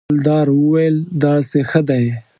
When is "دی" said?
1.89-2.05